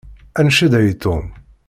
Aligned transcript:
Ad 0.39 0.45
ncedhi 0.47 0.93
Tom. 1.03 1.21